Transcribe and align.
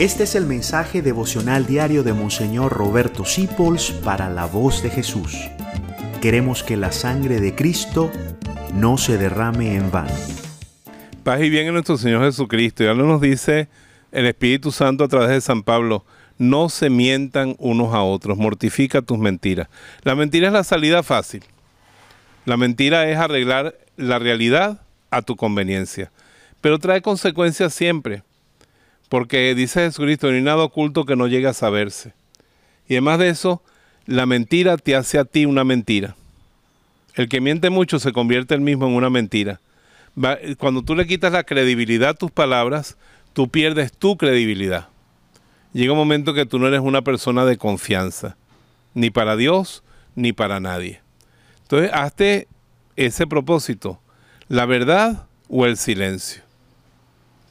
Este 0.00 0.24
es 0.24 0.34
el 0.34 0.46
mensaje 0.46 1.02
devocional 1.02 1.66
diario 1.66 2.02
de 2.02 2.14
Monseñor 2.14 2.72
Roberto 2.72 3.26
Sipols 3.26 3.90
para 3.90 4.30
la 4.30 4.46
voz 4.46 4.82
de 4.82 4.88
Jesús. 4.88 5.36
Queremos 6.22 6.62
que 6.62 6.78
la 6.78 6.90
sangre 6.90 7.38
de 7.38 7.54
Cristo 7.54 8.10
no 8.72 8.96
se 8.96 9.18
derrame 9.18 9.74
en 9.74 9.90
vano. 9.90 10.14
Paz 11.22 11.42
y 11.42 11.50
bien 11.50 11.66
en 11.66 11.74
nuestro 11.74 11.98
Señor 11.98 12.22
Jesucristo. 12.24 12.82
Ya 12.82 12.94
nos 12.94 13.20
dice 13.20 13.68
el 14.10 14.24
Espíritu 14.24 14.72
Santo 14.72 15.04
a 15.04 15.08
través 15.08 15.28
de 15.28 15.42
San 15.42 15.62
Pablo, 15.62 16.06
no 16.38 16.70
se 16.70 16.88
mientan 16.88 17.54
unos 17.58 17.92
a 17.92 18.00
otros, 18.00 18.38
mortifica 18.38 19.02
tus 19.02 19.18
mentiras. 19.18 19.68
La 20.02 20.14
mentira 20.14 20.46
es 20.46 20.54
la 20.54 20.64
salida 20.64 21.02
fácil. 21.02 21.44
La 22.46 22.56
mentira 22.56 23.06
es 23.10 23.18
arreglar 23.18 23.76
la 23.98 24.18
realidad 24.18 24.80
a 25.10 25.20
tu 25.20 25.36
conveniencia, 25.36 26.10
pero 26.62 26.78
trae 26.78 27.02
consecuencias 27.02 27.74
siempre. 27.74 28.22
Porque 29.10 29.56
dice 29.56 29.80
Jesucristo, 29.80 30.28
hay 30.28 30.40
nada 30.40 30.62
oculto 30.62 31.04
que 31.04 31.16
no 31.16 31.26
llegue 31.26 31.48
a 31.48 31.52
saberse. 31.52 32.14
Y 32.88 32.94
además 32.94 33.18
de 33.18 33.28
eso, 33.28 33.60
la 34.06 34.24
mentira 34.24 34.76
te 34.76 34.94
hace 34.94 35.18
a 35.18 35.24
ti 35.24 35.46
una 35.46 35.64
mentira. 35.64 36.14
El 37.16 37.28
que 37.28 37.40
miente 37.40 37.70
mucho 37.70 37.98
se 37.98 38.12
convierte 38.12 38.54
él 38.54 38.60
mismo 38.60 38.86
en 38.86 38.94
una 38.94 39.10
mentira. 39.10 39.60
Cuando 40.58 40.82
tú 40.82 40.94
le 40.94 41.08
quitas 41.08 41.32
la 41.32 41.42
credibilidad 41.42 42.10
a 42.10 42.14
tus 42.14 42.30
palabras, 42.30 42.96
tú 43.32 43.48
pierdes 43.48 43.92
tu 43.92 44.16
credibilidad. 44.16 44.88
Llega 45.72 45.90
un 45.90 45.98
momento 45.98 46.32
que 46.32 46.46
tú 46.46 46.60
no 46.60 46.68
eres 46.68 46.80
una 46.80 47.02
persona 47.02 47.44
de 47.44 47.56
confianza, 47.56 48.36
ni 48.94 49.10
para 49.10 49.34
Dios, 49.34 49.82
ni 50.14 50.32
para 50.32 50.60
nadie. 50.60 51.00
Entonces, 51.62 51.90
hazte 51.92 52.46
ese 52.94 53.26
propósito, 53.26 54.00
la 54.46 54.66
verdad 54.66 55.26
o 55.48 55.66
el 55.66 55.76
silencio 55.76 56.48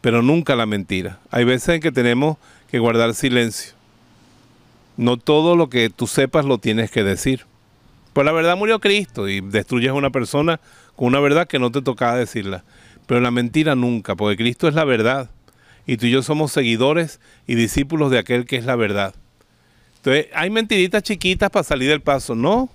pero 0.00 0.22
nunca 0.22 0.56
la 0.56 0.66
mentira. 0.66 1.18
Hay 1.30 1.44
veces 1.44 1.76
en 1.76 1.80
que 1.80 1.92
tenemos 1.92 2.36
que 2.70 2.78
guardar 2.78 3.14
silencio. 3.14 3.72
No 4.96 5.16
todo 5.16 5.56
lo 5.56 5.68
que 5.68 5.90
tú 5.90 6.06
sepas 6.06 6.44
lo 6.44 6.58
tienes 6.58 6.90
que 6.90 7.04
decir. 7.04 7.46
Pues 8.12 8.24
la 8.24 8.32
verdad 8.32 8.56
murió 8.56 8.80
Cristo 8.80 9.28
y 9.28 9.40
destruyes 9.40 9.90
a 9.90 9.94
una 9.94 10.10
persona 10.10 10.60
con 10.96 11.06
una 11.08 11.20
verdad 11.20 11.46
que 11.46 11.58
no 11.58 11.70
te 11.70 11.82
tocaba 11.82 12.16
decirla. 12.16 12.64
Pero 13.06 13.20
la 13.20 13.30
mentira 13.30 13.74
nunca, 13.74 14.16
porque 14.16 14.36
Cristo 14.36 14.68
es 14.68 14.74
la 14.74 14.84
verdad. 14.84 15.30
Y 15.86 15.96
tú 15.96 16.06
y 16.06 16.10
yo 16.10 16.22
somos 16.22 16.52
seguidores 16.52 17.20
y 17.46 17.54
discípulos 17.54 18.10
de 18.10 18.18
aquel 18.18 18.44
que 18.44 18.56
es 18.56 18.64
la 18.64 18.76
verdad. 18.76 19.14
Entonces, 19.96 20.26
hay 20.34 20.50
mentiritas 20.50 21.02
chiquitas 21.02 21.50
para 21.50 21.62
salir 21.62 21.88
del 21.88 22.02
paso. 22.02 22.34
No. 22.34 22.68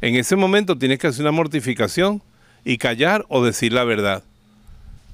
En 0.00 0.14
ese 0.14 0.36
momento 0.36 0.78
tienes 0.78 0.98
que 0.98 1.06
hacer 1.06 1.22
una 1.22 1.32
mortificación 1.32 2.22
y 2.64 2.78
callar 2.78 3.24
o 3.28 3.44
decir 3.44 3.72
la 3.72 3.84
verdad. 3.84 4.22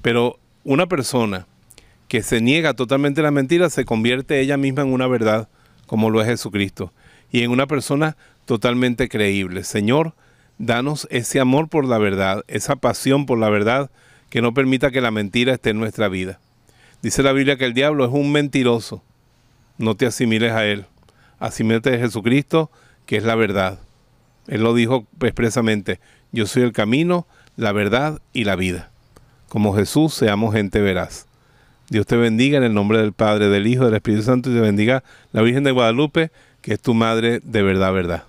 Pero 0.01 0.39
una 0.67 0.87
persona 0.87 1.47
que 2.09 2.21
se 2.21 2.41
niega 2.41 2.73
totalmente 2.73 3.21
a 3.21 3.23
la 3.23 3.31
mentira 3.31 3.69
se 3.69 3.85
convierte 3.85 4.41
ella 4.41 4.57
misma 4.57 4.81
en 4.81 4.91
una 4.91 5.07
verdad, 5.07 5.47
como 5.85 6.09
lo 6.09 6.19
es 6.19 6.27
Jesucristo, 6.27 6.91
y 7.31 7.43
en 7.43 7.51
una 7.51 7.67
persona 7.67 8.17
totalmente 8.43 9.07
creíble. 9.07 9.63
Señor, 9.63 10.13
danos 10.57 11.07
ese 11.09 11.39
amor 11.39 11.69
por 11.69 11.85
la 11.85 11.97
verdad, 11.99 12.43
esa 12.49 12.75
pasión 12.75 13.25
por 13.25 13.39
la 13.39 13.49
verdad 13.49 13.89
que 14.29 14.41
no 14.41 14.53
permita 14.53 14.91
que 14.91 14.99
la 14.99 15.09
mentira 15.09 15.53
esté 15.53 15.69
en 15.69 15.79
nuestra 15.79 16.09
vida. 16.09 16.41
Dice 17.01 17.23
la 17.23 17.31
Biblia 17.31 17.55
que 17.55 17.63
el 17.63 17.73
diablo 17.73 18.03
es 18.03 18.11
un 18.11 18.33
mentiroso. 18.33 19.01
No 19.77 19.95
te 19.95 20.05
asimiles 20.05 20.51
a 20.51 20.65
él. 20.65 20.85
Asimílate 21.39 21.95
a 21.95 21.99
Jesucristo, 21.99 22.69
que 23.05 23.15
es 23.15 23.23
la 23.23 23.35
verdad. 23.35 23.79
Él 24.47 24.63
lo 24.63 24.73
dijo 24.73 25.07
expresamente, 25.21 26.01
yo 26.33 26.45
soy 26.45 26.63
el 26.63 26.73
camino, 26.73 27.25
la 27.55 27.71
verdad 27.71 28.21
y 28.33 28.43
la 28.43 28.57
vida. 28.57 28.91
Como 29.49 29.75
Jesús, 29.75 30.13
seamos 30.13 30.53
gente 30.53 30.79
veraz. 30.81 31.25
Dios 31.89 32.05
te 32.05 32.17
bendiga 32.17 32.57
en 32.57 32.63
el 32.63 32.73
nombre 32.73 32.99
del 32.99 33.13
Padre, 33.13 33.47
del 33.47 33.65
Hijo, 33.65 33.85
del 33.85 33.95
Espíritu 33.95 34.23
Santo 34.23 34.51
y 34.51 34.53
te 34.53 34.59
bendiga 34.59 35.05
la 35.31 35.41
Virgen 35.41 35.63
de 35.63 35.71
Guadalupe, 35.71 36.31
que 36.61 36.73
es 36.73 36.81
tu 36.81 36.93
madre 36.93 37.39
de 37.43 37.63
verdad, 37.63 37.93
verdad. 37.93 38.23